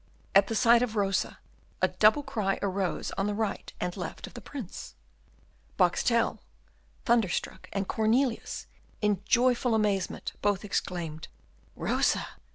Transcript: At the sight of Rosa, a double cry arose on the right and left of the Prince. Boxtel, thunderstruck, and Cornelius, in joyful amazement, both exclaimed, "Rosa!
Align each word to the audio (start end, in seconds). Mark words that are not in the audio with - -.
At 0.33 0.47
the 0.47 0.55
sight 0.55 0.81
of 0.81 0.95
Rosa, 0.95 1.37
a 1.79 1.87
double 1.89 2.23
cry 2.23 2.57
arose 2.63 3.11
on 3.19 3.27
the 3.27 3.35
right 3.35 3.71
and 3.79 3.95
left 3.95 4.25
of 4.25 4.33
the 4.33 4.41
Prince. 4.41 4.95
Boxtel, 5.77 6.39
thunderstruck, 7.05 7.69
and 7.71 7.87
Cornelius, 7.87 8.65
in 9.03 9.21
joyful 9.25 9.75
amazement, 9.75 10.33
both 10.41 10.65
exclaimed, 10.65 11.27
"Rosa! 11.75 12.25